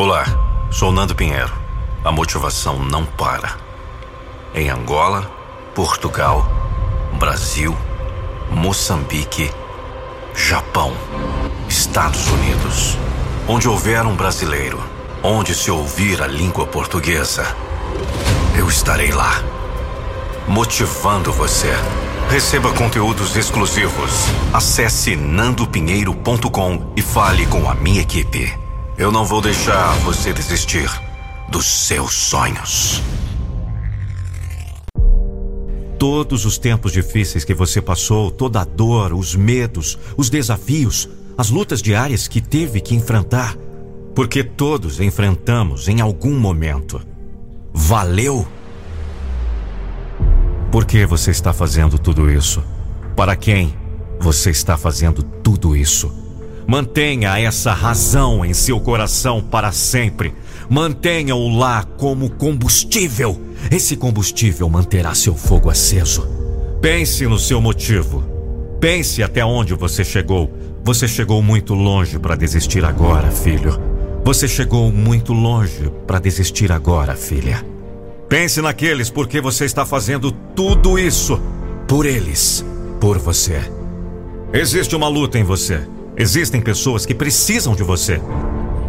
[0.00, 0.24] Olá,
[0.70, 1.52] sou Nando Pinheiro.
[2.04, 3.56] A motivação não para.
[4.54, 5.28] Em Angola,
[5.74, 6.48] Portugal,
[7.18, 7.76] Brasil,
[8.48, 9.50] Moçambique,
[10.36, 10.92] Japão,
[11.68, 12.96] Estados Unidos.
[13.48, 14.80] Onde houver um brasileiro,
[15.20, 17.44] onde se ouvir a língua portuguesa,
[18.56, 19.42] eu estarei lá.
[20.46, 21.72] Motivando você.
[22.30, 24.12] Receba conteúdos exclusivos.
[24.52, 28.67] Acesse nandopinheiro.com e fale com a minha equipe.
[28.98, 30.90] Eu não vou deixar você desistir
[31.48, 33.00] dos seus sonhos.
[35.96, 41.48] Todos os tempos difíceis que você passou, toda a dor, os medos, os desafios, as
[41.48, 43.56] lutas diárias que teve que enfrentar,
[44.16, 47.00] porque todos enfrentamos em algum momento.
[47.72, 48.48] Valeu?
[50.72, 52.64] Por que você está fazendo tudo isso?
[53.14, 53.72] Para quem
[54.18, 56.27] você está fazendo tudo isso?
[56.68, 60.34] Mantenha essa razão em seu coração para sempre.
[60.68, 63.40] Mantenha-o lá como combustível.
[63.70, 66.28] Esse combustível manterá seu fogo aceso.
[66.82, 68.22] Pense no seu motivo.
[68.78, 70.52] Pense até onde você chegou.
[70.84, 73.80] Você chegou muito longe para desistir agora, filho.
[74.22, 77.64] Você chegou muito longe para desistir agora, filha.
[78.28, 81.40] Pense naqueles porque você está fazendo tudo isso
[81.88, 82.62] por eles,
[83.00, 83.58] por você.
[84.52, 85.80] Existe uma luta em você.
[86.18, 88.20] Existem pessoas que precisam de você.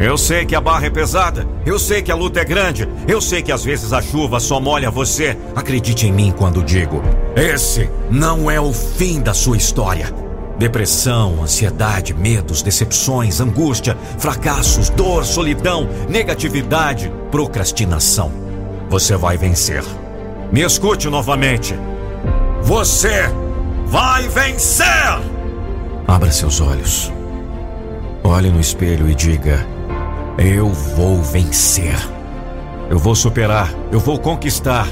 [0.00, 3.20] Eu sei que a barra é pesada, eu sei que a luta é grande, eu
[3.20, 5.36] sei que às vezes a chuva só molha você.
[5.54, 7.02] Acredite em mim quando digo:
[7.36, 10.12] esse não é o fim da sua história.
[10.58, 18.32] Depressão, ansiedade, medos, decepções, angústia, fracassos, dor, solidão, negatividade, procrastinação.
[18.88, 19.84] Você vai vencer.
[20.50, 21.74] Me escute novamente.
[22.62, 23.30] Você
[23.86, 24.86] vai vencer!
[26.08, 27.12] Abra seus olhos.
[28.30, 29.66] Olhe no espelho e diga:
[30.38, 31.98] Eu vou vencer.
[32.88, 33.68] Eu vou superar.
[33.90, 34.86] Eu vou conquistar.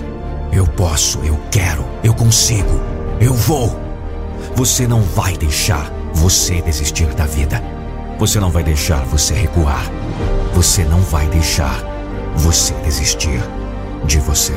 [0.53, 2.81] Eu posso, eu quero, eu consigo.
[3.21, 3.79] Eu vou.
[4.57, 7.63] Você não vai deixar você desistir da vida.
[8.19, 9.85] Você não vai deixar você recuar.
[10.53, 11.81] Você não vai deixar
[12.35, 13.41] você desistir
[14.05, 14.55] de você.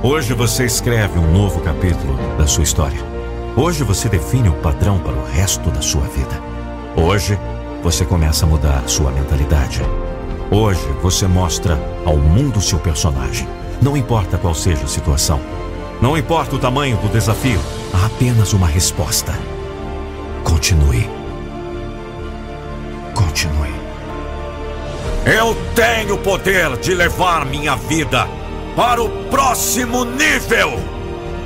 [0.00, 3.00] Hoje você escreve um novo capítulo da sua história.
[3.56, 6.40] Hoje você define o padrão para o resto da sua vida.
[6.96, 7.36] Hoje
[7.84, 9.82] você começa a mudar sua mentalidade.
[10.50, 13.46] Hoje você mostra ao mundo seu personagem.
[13.82, 15.38] Não importa qual seja a situação.
[16.00, 17.60] Não importa o tamanho do desafio.
[17.92, 19.34] Há apenas uma resposta.
[20.42, 21.10] Continue.
[23.14, 23.74] Continue.
[25.26, 28.26] Eu tenho o poder de levar minha vida
[28.74, 30.80] para o próximo nível.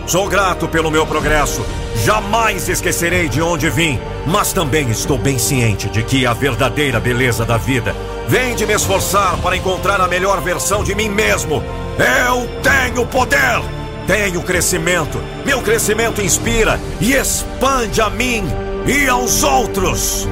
[0.07, 1.67] Sou grato pelo meu progresso.
[2.05, 3.99] Jamais esquecerei de onde vim,
[4.29, 7.97] mas também estou bem ciente de que a verdadeira beleza da vida
[8.29, 11.63] vem de me esforçar para encontrar a melhor versão de mim mesmo.
[11.99, 13.63] Eu tenho poder,
[14.07, 15.19] tenho crescimento.
[15.47, 18.45] Meu crescimento inspira e expande a mim
[18.87, 20.29] e aos outros.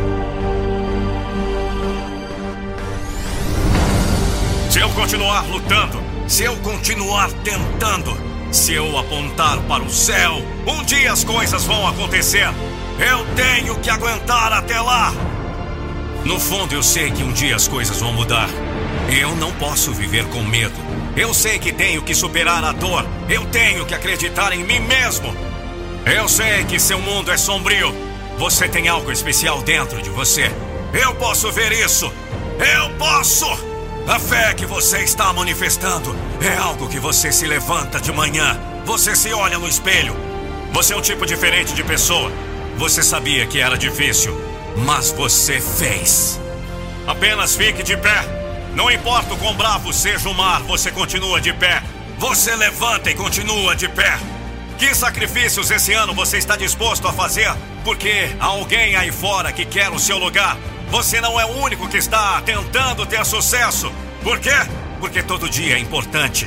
[4.70, 8.14] Se eu continuar lutando, se eu continuar tentando,
[8.52, 12.46] se eu apontar para o céu, um dia as coisas vão acontecer.
[12.98, 15.12] Eu tenho que aguentar até lá.
[16.24, 18.48] No fundo, eu sei que um dia as coisas vão mudar.
[19.20, 20.74] Eu não posso viver com medo.
[21.16, 23.06] Eu sei que tenho que superar a dor.
[23.28, 25.34] Eu tenho que acreditar em mim mesmo.
[26.04, 27.94] Eu sei que seu mundo é sombrio.
[28.38, 30.50] Você tem algo especial dentro de você.
[30.92, 32.10] Eu posso ver isso.
[32.58, 33.46] Eu posso!
[34.08, 39.16] A fé que você está manifestando é algo que você se levanta de manhã, você
[39.16, 40.14] se olha no espelho.
[40.72, 42.30] Você é um tipo diferente de pessoa.
[42.76, 44.38] Você sabia que era difícil,
[44.76, 46.38] mas você fez.
[47.06, 48.22] Apenas fique de pé.
[48.74, 51.82] Não importa o quão bravo seja o mar, você continua de pé.
[52.18, 54.18] Você levanta e continua de pé.
[54.78, 57.50] Que sacrifícios esse ano você está disposto a fazer?
[57.82, 60.58] Porque há alguém aí fora que quer o seu lugar.
[60.90, 63.90] Você não é o único que está tentando ter sucesso.
[64.22, 64.54] Por quê?
[65.00, 66.46] Porque todo dia é importante.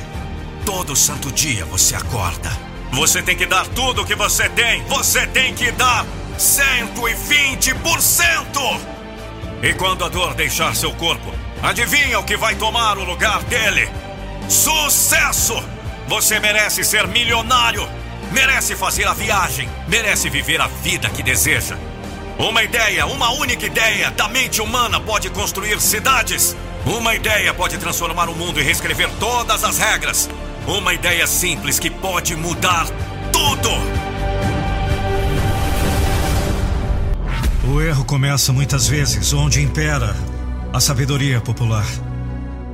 [0.64, 2.50] Todo santo dia você acorda.
[2.92, 4.84] Você tem que dar tudo o que você tem.
[4.84, 6.04] Você tem que dar
[6.40, 8.80] 120%.
[9.62, 11.30] E quando a dor deixar seu corpo,
[11.62, 13.86] adivinha o que vai tomar o lugar dele?
[14.48, 15.62] Sucesso!
[16.08, 17.86] Você merece ser milionário.
[18.32, 19.68] Merece fazer a viagem.
[19.86, 21.76] Merece viver a vida que deseja.
[22.38, 26.56] Uma ideia, uma única ideia da mente humana pode construir cidades.
[26.86, 30.30] Uma ideia pode transformar o mundo e reescrever todas as regras.
[30.66, 32.86] Uma ideia simples que pode mudar
[33.30, 33.99] tudo.
[37.80, 40.14] O erro começa muitas vezes onde impera
[40.70, 41.86] a sabedoria popular.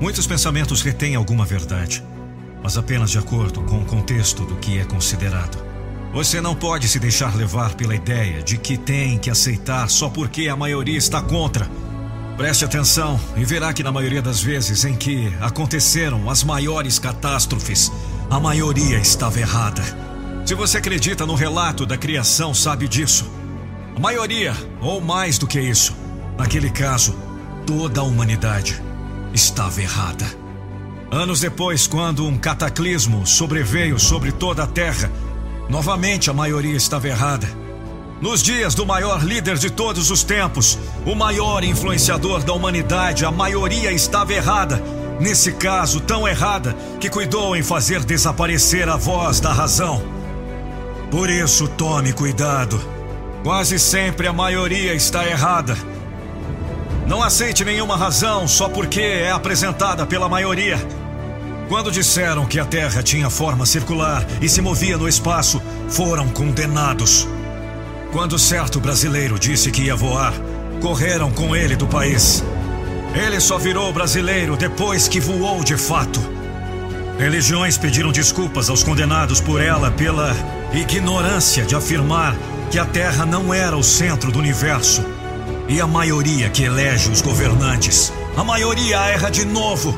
[0.00, 2.02] Muitos pensamentos retêm alguma verdade,
[2.60, 5.64] mas apenas de acordo com o contexto do que é considerado.
[6.12, 10.48] Você não pode se deixar levar pela ideia de que tem que aceitar só porque
[10.48, 11.70] a maioria está contra.
[12.36, 17.92] Preste atenção e verá que, na maioria das vezes em que aconteceram as maiores catástrofes,
[18.28, 19.84] a maioria estava errada.
[20.44, 23.35] Se você acredita no relato da criação, sabe disso.
[23.96, 25.96] A maioria, ou mais do que isso,
[26.36, 27.16] naquele caso,
[27.66, 28.78] toda a humanidade
[29.32, 30.26] estava errada.
[31.10, 35.10] Anos depois, quando um cataclismo sobreveio sobre toda a Terra,
[35.70, 37.48] novamente a maioria estava errada.
[38.20, 43.30] Nos dias do maior líder de todos os tempos, o maior influenciador da humanidade, a
[43.30, 44.82] maioria estava errada.
[45.18, 50.02] Nesse caso, tão errada que cuidou em fazer desaparecer a voz da razão.
[51.10, 52.95] Por isso, tome cuidado.
[53.46, 55.78] Quase sempre a maioria está errada.
[57.06, 60.76] Não aceite nenhuma razão só porque é apresentada pela maioria.
[61.68, 67.28] Quando disseram que a Terra tinha forma circular e se movia no espaço, foram condenados.
[68.10, 70.34] Quando certo brasileiro disse que ia voar,
[70.82, 72.42] correram com ele do país.
[73.14, 76.18] Ele só virou brasileiro depois que voou de fato.
[77.16, 80.34] Religiões pediram desculpas aos condenados por ela pela
[80.74, 82.34] ignorância de afirmar
[82.70, 85.04] que a Terra não era o centro do universo
[85.68, 88.12] e a maioria que elege os governantes.
[88.36, 89.96] A maioria erra de novo,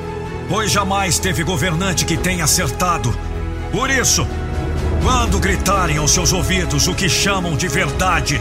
[0.49, 3.17] pois jamais teve governante que tenha acertado.
[3.73, 4.27] Por isso,
[5.03, 8.41] quando gritarem aos seus ouvidos o que chamam de verdade,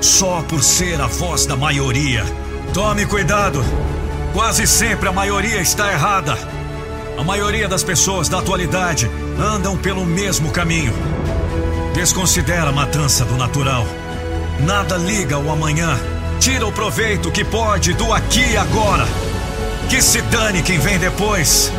[0.00, 2.24] só por ser a voz da maioria,
[2.72, 3.64] tome cuidado.
[4.32, 6.38] Quase sempre a maioria está errada.
[7.18, 10.92] A maioria das pessoas da atualidade andam pelo mesmo caminho.
[11.98, 13.84] Desconsidera a matança do natural.
[14.60, 15.98] Nada liga ao amanhã
[16.38, 19.04] Tira o proveito que pode do aqui e agora.
[19.90, 21.72] Que se dane quem vem depois.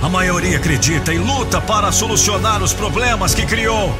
[0.00, 3.92] A maioria acredita e luta para solucionar os problemas que criou.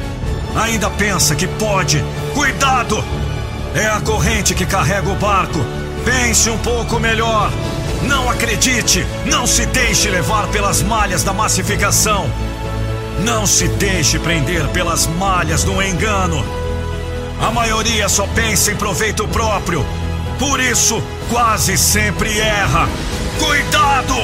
[0.55, 2.01] Ainda pensa que pode.
[2.33, 3.03] Cuidado!
[3.75, 5.59] É a corrente que carrega o barco.
[6.05, 7.51] Pense um pouco melhor.
[8.03, 12.29] Não acredite, não se deixe levar pelas malhas da massificação.
[13.19, 16.43] Não se deixe prender pelas malhas do engano.
[17.41, 19.85] A maioria só pensa em proveito próprio
[20.39, 22.89] por isso, quase sempre erra.
[23.39, 24.15] Cuidado!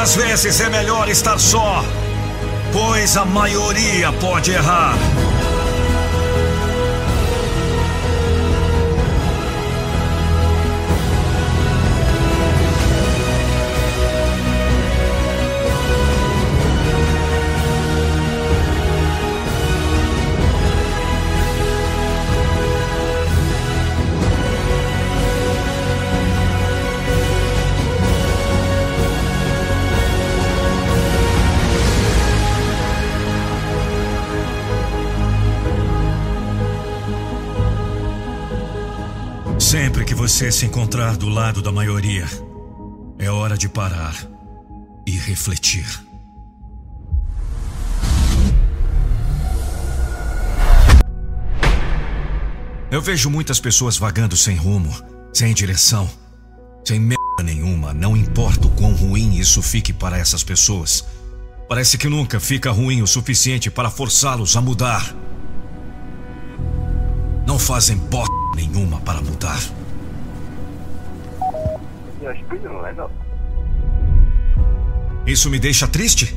[0.00, 1.84] Às vezes é melhor estar só,
[2.72, 4.94] pois a maioria pode errar.
[40.38, 42.24] Você se encontrar do lado da maioria,
[43.18, 44.14] é hora de parar
[45.04, 45.84] e refletir.
[52.88, 54.94] Eu vejo muitas pessoas vagando sem rumo,
[55.34, 56.08] sem direção,
[56.84, 61.04] sem merda nenhuma, não importa o quão ruim isso fique para essas pessoas.
[61.68, 65.12] Parece que nunca fica ruim o suficiente para forçá-los a mudar.
[67.44, 69.58] Não fazem bosta nenhuma para mudar.
[75.26, 76.34] Isso me deixa triste?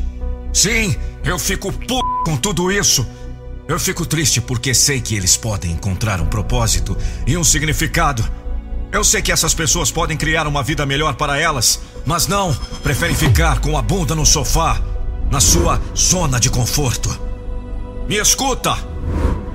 [0.53, 1.87] Sim, eu fico p
[2.25, 3.07] com tudo isso.
[3.67, 8.23] Eu fico triste porque sei que eles podem encontrar um propósito e um significado.
[8.91, 12.53] Eu sei que essas pessoas podem criar uma vida melhor para elas, mas não,
[12.83, 14.81] preferem ficar com a bunda no sofá,
[15.31, 17.09] na sua zona de conforto.
[18.09, 18.75] Me escuta!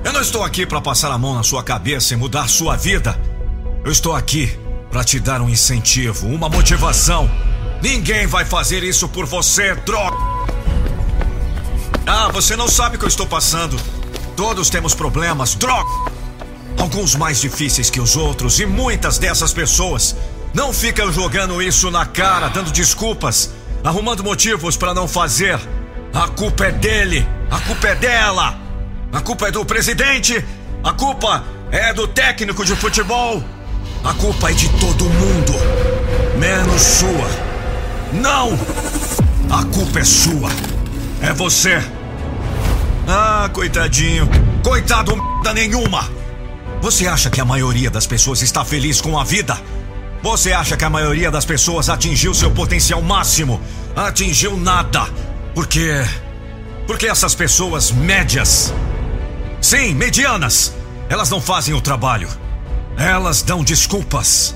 [0.02, 3.20] Eu não estou aqui para passar a mão na sua cabeça e mudar sua vida.
[3.84, 4.58] Eu estou aqui
[4.90, 7.30] para te dar um incentivo, uma motivação.
[7.82, 10.16] Ninguém vai fazer isso por você, droga!
[12.06, 13.78] Ah, você não sabe o que eu estou passando.
[14.36, 15.88] Todos temos problemas, droga!
[16.78, 20.16] Alguns mais difíceis que os outros, e muitas dessas pessoas
[20.54, 23.50] não ficam jogando isso na cara, dando desculpas,
[23.82, 25.58] arrumando motivos para não fazer.
[26.14, 28.66] A culpa é dele, a culpa é dela.
[29.12, 30.44] A culpa é do presidente.
[30.82, 33.42] A culpa é do técnico de futebol.
[34.06, 35.52] A culpa é de todo mundo,
[36.38, 37.28] menos sua.
[38.12, 38.56] Não!
[39.50, 40.48] A culpa é sua.
[41.20, 41.82] É você.
[43.08, 44.28] Ah, coitadinho.
[44.62, 46.08] Coitado merda nenhuma.
[46.80, 49.58] Você acha que a maioria das pessoas está feliz com a vida?
[50.22, 53.60] Você acha que a maioria das pessoas atingiu seu potencial máximo?
[53.96, 55.04] Atingiu nada.
[55.52, 56.06] Por quê?
[56.86, 58.72] Porque essas pessoas médias,
[59.60, 60.72] sim, medianas,
[61.08, 62.45] elas não fazem o trabalho.
[62.98, 64.54] Elas dão desculpas.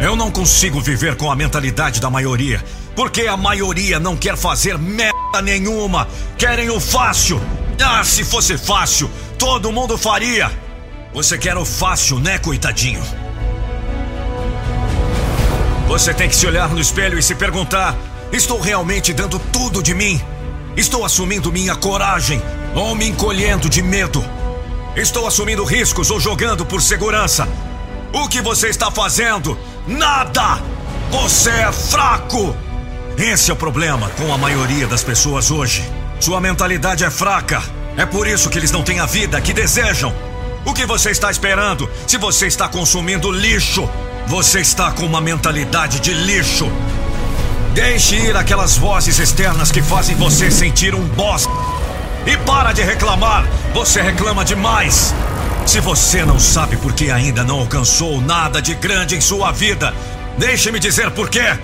[0.00, 4.78] Eu não consigo viver com a mentalidade da maioria, porque a maioria não quer fazer
[4.78, 6.08] merda nenhuma.
[6.38, 7.40] Querem o fácil.
[7.84, 10.50] Ah, se fosse fácil, todo mundo faria.
[11.12, 13.02] Você quer o fácil, né, coitadinho?
[15.88, 17.96] Você tem que se olhar no espelho e se perguntar:
[18.32, 20.20] estou realmente dando tudo de mim?
[20.76, 22.40] Estou assumindo minha coragem
[22.74, 24.37] ou me encolhendo de medo?
[24.98, 27.48] Estou assumindo riscos ou jogando por segurança?
[28.12, 29.56] O que você está fazendo?
[29.86, 30.60] Nada!
[31.12, 32.54] Você é fraco!
[33.16, 35.88] Esse é o problema com a maioria das pessoas hoje.
[36.18, 37.62] Sua mentalidade é fraca.
[37.96, 40.12] É por isso que eles não têm a vida que desejam.
[40.64, 41.88] O que você está esperando?
[42.04, 43.88] Se você está consumindo lixo,
[44.26, 46.68] você está com uma mentalidade de lixo.
[47.72, 51.52] Deixe ir aquelas vozes externas que fazem você sentir um bosta.
[52.26, 55.14] E para de reclamar, você reclama demais.
[55.66, 59.94] Se você não sabe por que ainda não alcançou nada de grande em sua vida,
[60.38, 61.56] deixe-me dizer por quê.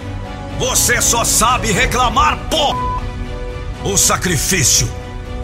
[0.58, 2.74] Você só sabe reclamar, pô!
[3.84, 4.88] O sacrifício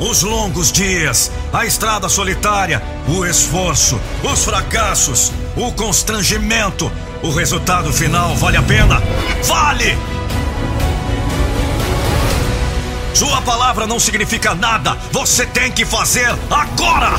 [0.00, 6.90] os longos dias, a estrada solitária, o esforço, os fracassos, o constrangimento.
[7.22, 9.02] O resultado final vale a pena?
[9.44, 10.09] Vale!
[13.14, 14.96] Sua palavra não significa nada.
[15.12, 17.12] Você tem que fazer agora!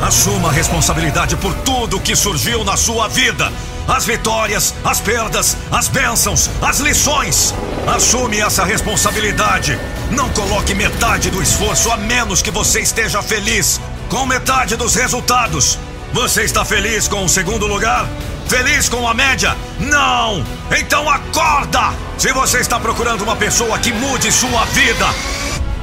[0.00, 3.50] Assuma a responsabilidade por tudo que surgiu na sua vida
[3.88, 7.54] as vitórias, as perdas, as bênçãos, as lições.
[7.86, 9.78] Assume essa responsabilidade.
[10.10, 15.78] Não coloque metade do esforço a menos que você esteja feliz com metade dos resultados.
[16.12, 18.08] Você está feliz com o segundo lugar?
[18.48, 19.56] Feliz com a média?
[19.80, 20.44] Não!
[20.76, 21.92] Então acorda!
[22.16, 25.06] Se você está procurando uma pessoa que mude sua vida,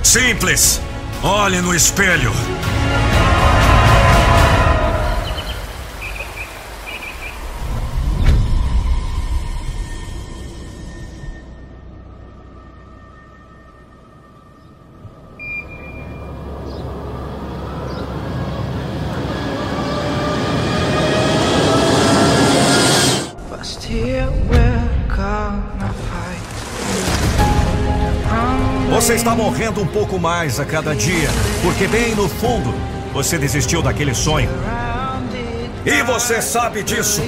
[0.01, 0.81] simples.
[1.21, 2.31] Olhe no espelho.
[29.33, 31.27] Está morrendo um pouco mais a cada dia,
[31.63, 32.71] porque bem no fundo
[33.11, 34.49] você desistiu daquele sonho.
[35.83, 37.21] E você sabe disso.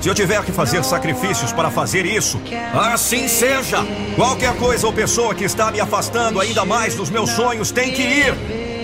[0.00, 2.40] Se eu tiver que fazer sacrifícios para fazer isso,
[2.74, 3.84] assim seja.
[4.16, 8.02] Qualquer coisa ou pessoa que está me afastando ainda mais dos meus sonhos tem que
[8.02, 8.34] ir.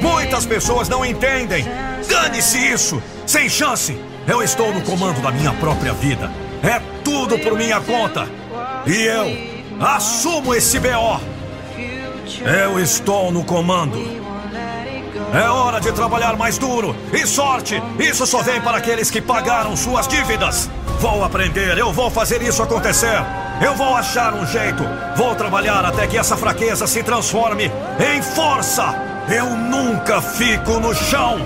[0.02, 1.64] Muitas pessoas não entendem.
[2.07, 3.02] Dane-se isso.
[3.26, 3.99] Sem chance.
[4.28, 6.31] Eu estou no comando da minha própria vida.
[6.62, 8.28] É tudo por minha conta.
[8.87, 11.36] E eu assumo esse BO.
[12.45, 13.99] Eu estou no comando.
[15.35, 16.95] É hora de trabalhar mais duro.
[17.12, 20.71] E sorte, isso só vem para aqueles que pagaram suas dívidas.
[21.00, 23.23] Vou aprender, eu vou fazer isso acontecer.
[23.61, 24.85] Eu vou achar um jeito.
[25.16, 27.71] Vou trabalhar até que essa fraqueza se transforme
[28.14, 28.95] em força.
[29.28, 31.38] Eu nunca fico no chão.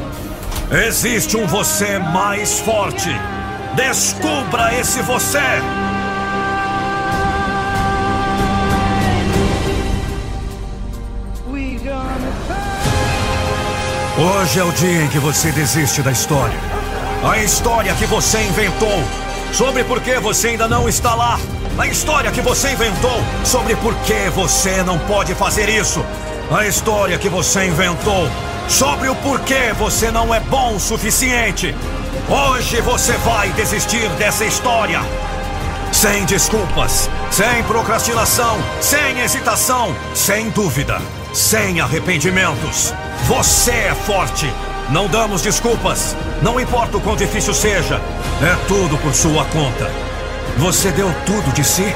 [0.86, 3.10] Existe um você mais forte.
[3.74, 5.38] Descubra esse você.
[14.22, 16.58] Hoje é o dia em que você desiste da história.
[17.24, 19.02] A história que você inventou
[19.50, 21.40] sobre por que você ainda não está lá.
[21.78, 26.04] A história que você inventou sobre por que você não pode fazer isso.
[26.50, 28.28] A história que você inventou
[28.68, 31.74] sobre o porquê você não é bom o suficiente.
[32.28, 35.00] Hoje você vai desistir dessa história.
[35.92, 41.00] Sem desculpas, sem procrastinação, sem hesitação, sem dúvida,
[41.32, 42.92] sem arrependimentos.
[43.26, 44.52] Você é forte.
[44.90, 46.16] Não damos desculpas.
[46.42, 48.00] Não importa o quão difícil seja.
[48.42, 49.90] É tudo por sua conta.
[50.58, 51.94] Você deu tudo de si?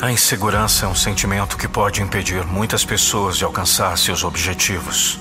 [0.00, 5.18] A insegurança é um sentimento que pode impedir muitas pessoas de alcançar seus objetivos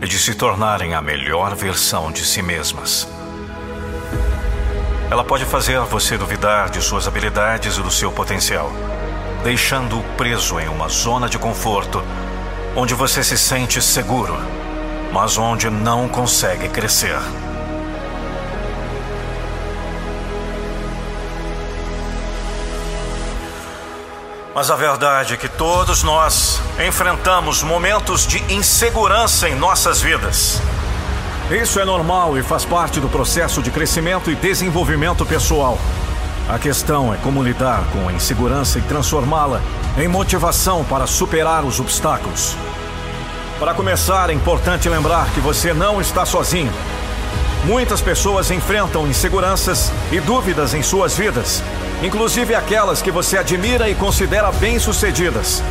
[0.00, 3.06] e de se tornarem a melhor versão de si mesmas.
[5.10, 8.72] Ela pode fazer você duvidar de suas habilidades e do seu potencial,
[9.44, 12.02] deixando-o preso em uma zona de conforto
[12.74, 14.34] onde você se sente seguro.
[15.12, 17.18] mas onde não consegue crescer.
[24.52, 30.60] Mas a verdade é que todos nós enfrentamos momentos de insegurança em nossas vidas.
[31.50, 35.78] Isso é normal e faz parte do processo de crescimento e desenvolvimento pessoal.
[36.48, 39.60] A questão é como lidar com a insegurança e transformá-la
[39.96, 42.56] em motivação para superar os obstáculos.
[43.60, 46.72] Para começar, é importante lembrar que você não está sozinho.
[47.64, 51.62] Muitas pessoas enfrentam inseguranças e dúvidas em suas vidas,
[52.02, 55.62] inclusive aquelas que você admira e considera bem-sucedidas.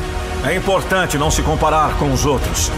[0.46, 2.72] É importante não se comparar com os outros,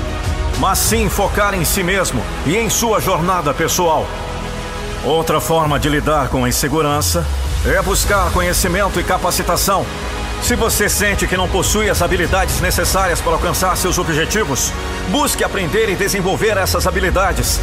[0.59, 4.07] mas sim focar em si mesmo e em sua jornada pessoal.
[5.03, 7.25] Outra forma de lidar com a insegurança
[7.65, 9.85] é buscar conhecimento e capacitação
[10.41, 14.73] se você sente que não possui as habilidades necessárias para alcançar seus objetivos,
[15.09, 17.59] busque aprender e desenvolver essas habilidades.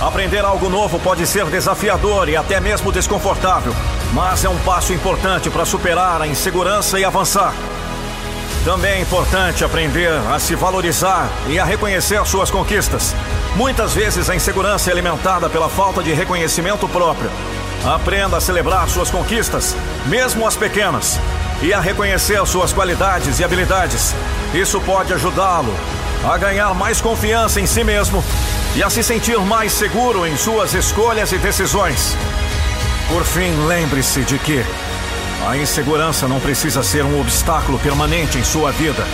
[0.00, 3.74] Aprender algo novo pode ser desafiador e até mesmo desconfortável,
[4.12, 7.52] mas é um passo importante para superar a insegurança e avançar.
[8.64, 13.12] Também é importante aprender a se valorizar e a reconhecer suas conquistas.
[13.56, 17.30] Muitas vezes a insegurança é alimentada pela falta de reconhecimento próprio.
[17.84, 19.74] Aprenda a celebrar suas conquistas,
[20.06, 21.18] mesmo as pequenas
[21.60, 24.14] e a reconhecer suas qualidades e habilidades.
[24.54, 25.74] Isso pode ajudá-lo
[26.24, 28.22] a ganhar mais confiança em si mesmo
[28.78, 32.16] e a se sentir mais seguro em suas escolhas e decisões.
[33.08, 34.64] Por fim, lembre-se de que
[35.48, 39.04] a insegurança não precisa ser um obstáculo permanente em sua vida.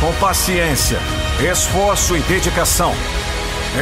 [0.00, 0.98] Com paciência,
[1.50, 2.94] esforço e dedicação,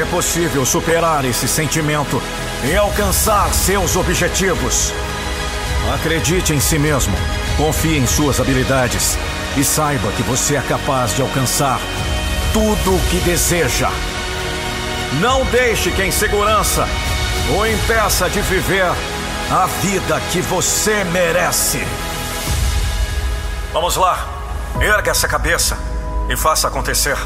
[0.00, 2.22] é possível superar esse sentimento
[2.62, 4.92] e alcançar seus objetivos.
[5.92, 7.16] Acredite em si mesmo,
[7.56, 9.18] confie em suas habilidades
[9.56, 11.80] e saiba que você é capaz de alcançar
[12.52, 13.90] tudo o que deseja.
[15.20, 16.86] Não deixe que a insegurança
[17.56, 18.90] o impeça de viver
[19.50, 21.86] a vida que você merece.
[23.72, 24.26] Vamos lá,
[24.80, 25.76] erga essa cabeça
[26.28, 27.16] e faça acontecer.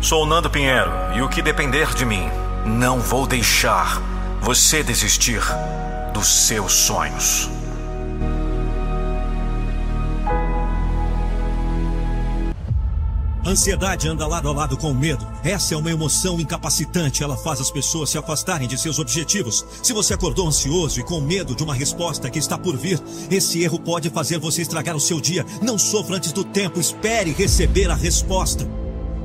[0.00, 2.30] Sou Nando Pinheiro e o que depender de mim,
[2.64, 4.00] não vou deixar
[4.40, 5.40] você desistir
[6.12, 7.57] dos seus sonhos.
[13.50, 15.26] Ansiedade anda lado a lado com o medo.
[15.42, 17.22] Essa é uma emoção incapacitante.
[17.22, 19.64] Ela faz as pessoas se afastarem de seus objetivos.
[19.82, 23.62] Se você acordou ansioso e com medo de uma resposta que está por vir, esse
[23.62, 25.44] erro pode fazer você estragar o seu dia.
[25.62, 26.80] Não sofra antes do tempo.
[26.80, 28.77] Espere receber a resposta.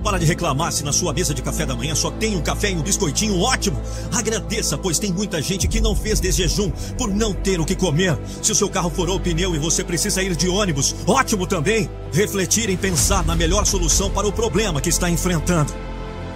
[0.04, 2.70] Para de reclamar se na sua mesa de café da manhã só tem um café
[2.70, 3.82] e um biscoitinho ótimo.
[4.12, 7.74] Agradeça, pois tem muita gente que não fez desse jejum por não ter o que
[7.74, 8.20] comer.
[8.42, 11.89] Se o seu carro furou o pneu e você precisa ir de ônibus, ótimo também.
[12.12, 15.74] Refletir em pensar na melhor solução para o problema que está enfrentando.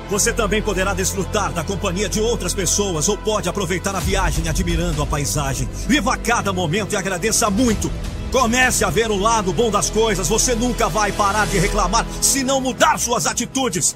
[0.10, 5.02] Você também poderá desfrutar da companhia de outras pessoas ou pode aproveitar a viagem admirando
[5.02, 5.68] a paisagem.
[5.86, 7.92] Viva cada momento e agradeça muito.
[8.32, 10.28] Comece a ver o lado bom das coisas.
[10.28, 13.96] Você nunca vai parar de reclamar se não mudar suas atitudes.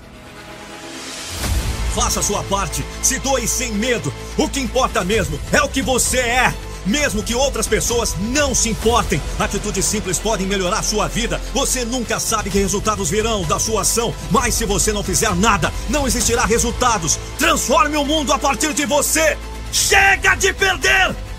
[1.93, 4.13] Faça sua parte, se doe sem medo.
[4.37, 6.53] O que importa mesmo é o que você é.
[6.85, 11.39] Mesmo que outras pessoas não se importem, atitudes simples podem melhorar sua vida.
[11.53, 15.71] Você nunca sabe que resultados virão da sua ação, mas se você não fizer nada,
[15.89, 17.19] não existirá resultados.
[17.37, 19.37] Transforme o mundo a partir de você.
[19.71, 21.30] Chega de perder!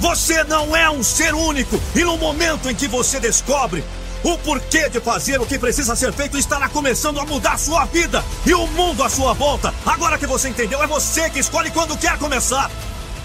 [0.00, 1.80] Você não é um ser único.
[1.94, 3.84] E no momento em que você descobre
[4.22, 8.24] o porquê de fazer o que precisa ser feito, estará começando a mudar sua vida
[8.44, 9.72] e o mundo à sua volta.
[9.84, 12.70] Agora que você entendeu, é você que escolhe quando quer começar.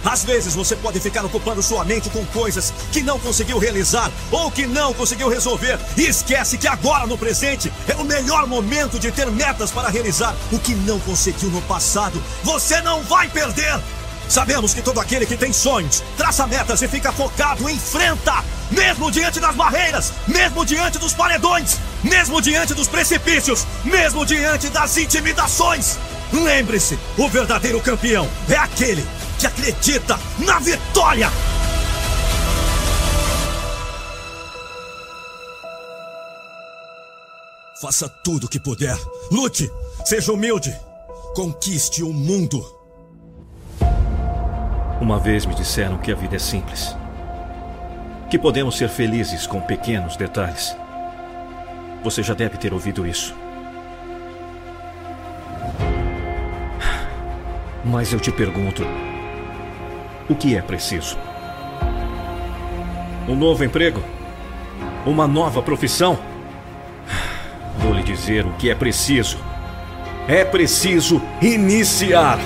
[0.04, 4.50] Às vezes você pode ficar ocupando sua mente com coisas que não conseguiu realizar ou
[4.50, 9.12] que não conseguiu resolver e esquece que agora no presente é o melhor momento de
[9.12, 12.22] ter metas para realizar o que não conseguiu no passado.
[12.44, 13.80] Você não vai perder!
[14.32, 18.42] Sabemos que todo aquele que tem sonhos, traça metas e fica focado, enfrenta,
[18.72, 24.96] mesmo diante das barreiras, mesmo diante dos paredões, mesmo diante dos precipícios, mesmo diante das
[24.96, 26.00] intimidações.
[26.32, 29.06] Lembre-se, o verdadeiro campeão é aquele
[29.38, 31.30] que acredita na vitória.
[37.82, 38.98] Faça tudo o que puder.
[39.30, 39.70] Lute,
[40.06, 40.74] seja humilde,
[41.36, 42.81] conquiste o mundo.
[45.02, 46.96] Uma vez me disseram que a vida é simples.
[48.30, 50.78] Que podemos ser felizes com pequenos detalhes.
[52.04, 53.36] Você já deve ter ouvido isso.
[57.84, 58.86] Mas eu te pergunto:
[60.30, 61.18] o que é preciso?
[63.28, 64.04] Um novo emprego?
[65.04, 66.20] Uma nova profissão?
[67.80, 69.40] Vou lhe dizer o que é preciso:
[70.28, 72.38] É preciso iniciar.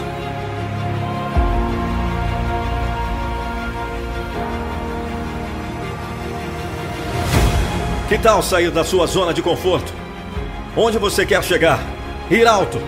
[8.08, 9.92] Que tal sair da sua zona de conforto?
[10.78, 11.80] Onde você quer chegar?
[12.30, 12.80] Ir alto.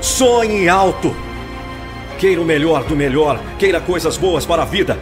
[0.00, 1.14] Sonhe alto.
[2.18, 4.98] Queira o melhor do melhor, queira coisas boas para a vida.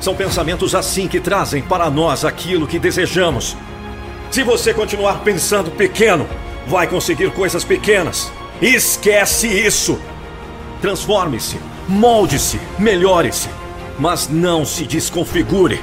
[0.00, 3.56] São pensamentos assim que trazem para nós aquilo que desejamos.
[4.30, 6.28] Se você continuar pensando pequeno,
[6.66, 8.30] vai conseguir coisas pequenas.
[8.60, 9.98] Esquece isso.
[10.82, 11.58] Transforme-se,
[11.88, 13.48] molde-se, melhore-se,
[13.98, 15.80] mas não se desconfigure.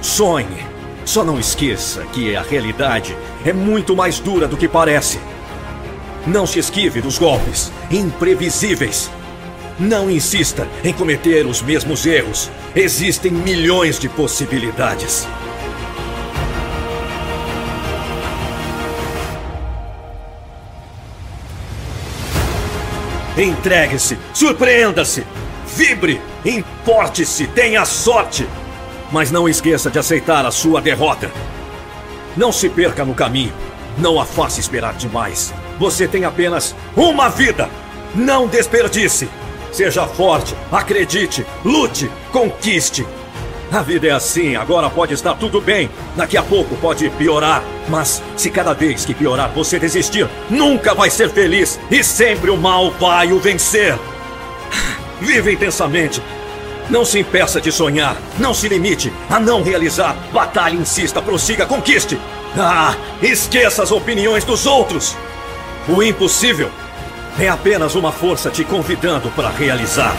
[0.00, 0.75] Sonhe.
[1.06, 5.20] Só não esqueça que a realidade é muito mais dura do que parece.
[6.26, 9.08] Não se esquive dos golpes imprevisíveis.
[9.78, 12.50] Não insista em cometer os mesmos erros.
[12.74, 15.28] Existem milhões de possibilidades.
[23.38, 25.24] Entregue-se, surpreenda-se,
[25.76, 28.48] vibre, importe-se, tenha sorte.
[29.10, 31.30] Mas não esqueça de aceitar a sua derrota.
[32.36, 33.52] Não se perca no caminho.
[33.98, 35.54] Não a faça esperar demais.
[35.78, 37.70] Você tem apenas uma vida.
[38.14, 39.28] Não desperdice.
[39.72, 43.06] Seja forte, acredite, lute, conquiste.
[43.70, 47.62] A vida é assim, agora pode estar tudo bem, daqui a pouco pode piorar.
[47.88, 52.56] Mas se cada vez que piorar você desistir, nunca vai ser feliz e sempre o
[52.56, 53.98] mal vai o vencer.
[55.20, 56.22] Viva intensamente,
[56.90, 58.16] não se impeça de sonhar.
[58.38, 60.16] Não se limite a não realizar.
[60.32, 62.18] Batalhe, insista, prossiga, conquiste.
[62.56, 65.16] Ah, esqueça as opiniões dos outros.
[65.88, 66.70] O impossível
[67.38, 70.14] é apenas uma força te convidando para realizar.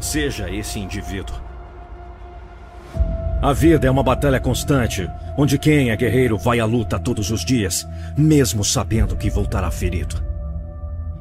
[0.00, 1.36] Seja esse indivíduo.
[3.42, 7.44] A vida é uma batalha constante, onde quem é guerreiro vai à luta todos os
[7.44, 10.22] dias, mesmo sabendo que voltará ferido.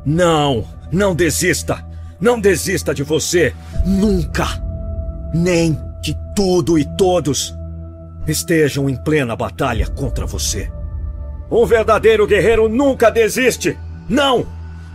[0.05, 1.85] Não, não desista.
[2.19, 3.53] Não desista de você.
[3.85, 4.45] Nunca.
[5.33, 7.55] Nem de tudo e todos
[8.27, 10.71] estejam em plena batalha contra você.
[11.51, 13.77] Um verdadeiro guerreiro nunca desiste.
[14.07, 14.45] Não!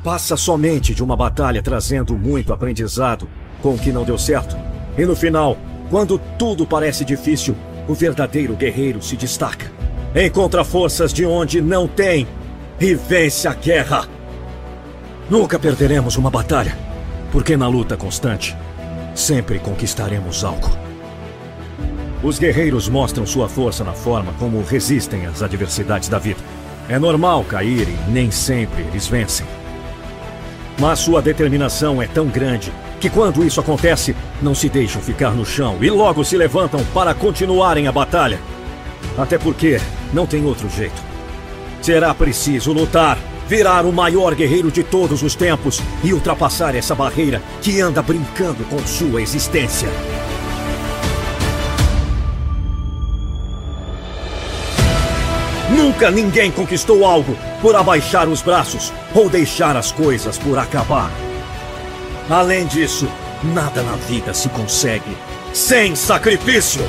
[0.03, 3.29] Passa somente de uma batalha trazendo muito aprendizado
[3.63, 4.57] com o que não deu certo.
[4.99, 5.57] E no final,
[5.91, 7.57] quando tudo parece difícil,
[7.89, 9.71] o verdadeiro guerreiro se destaca.
[10.15, 12.27] Encontra forças de onde não tem
[12.81, 14.07] e vence a guerra.
[15.29, 16.77] Nunca perderemos uma batalha,
[17.33, 18.55] porque na luta constante,
[19.15, 20.71] sempre conquistaremos algo.
[22.23, 26.41] Os guerreiros mostram sua força na forma como resistem às adversidades da vida.
[26.89, 29.47] É normal cair e nem sempre eles vencem.
[30.79, 35.45] Mas sua determinação é tão grande que quando isso acontece, não se deixam ficar no
[35.45, 38.39] chão e logo se levantam para continuarem a batalha.
[39.17, 39.81] Até porque
[40.13, 41.01] não tem outro jeito.
[41.81, 47.43] Será preciso lutar virar o maior guerreiro de todos os tempos e ultrapassar essa barreira
[47.61, 49.89] que anda brincando com sua existência.
[55.71, 61.11] Nunca ninguém conquistou algo por abaixar os braços ou deixar as coisas por acabar.
[62.31, 63.09] Além disso,
[63.43, 65.17] nada na vida se consegue
[65.55, 66.83] sem sacrifício.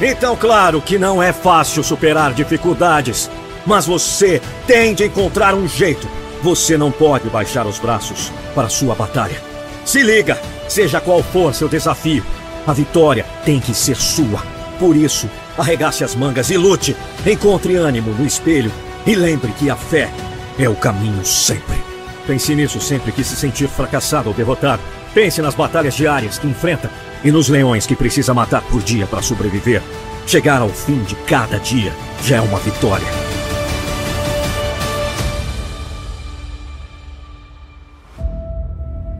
[0.00, 3.30] Então, claro que não é fácil superar dificuldades,
[3.66, 6.08] mas você tem de encontrar um jeito.
[6.42, 9.40] Você não pode baixar os braços para sua batalha.
[9.84, 12.24] Se liga, seja qual for seu desafio,
[12.66, 14.42] a vitória tem que ser sua.
[14.78, 16.96] Por isso, arregace as mangas e lute.
[17.26, 18.72] Encontre ânimo no espelho
[19.06, 20.10] e lembre que a fé
[20.58, 21.82] é o caminho sempre.
[22.26, 24.82] Pense nisso sempre que se sentir fracassado ou derrotado.
[25.12, 26.90] Pense nas batalhas diárias que enfrenta
[27.22, 29.82] e nos leões que precisa matar por dia para sobreviver.
[30.26, 33.33] Chegar ao fim de cada dia já é uma vitória.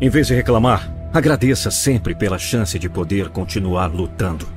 [0.04, 4.53] Em vez de reclamar, agradeça sempre pela chance de poder continuar lutando.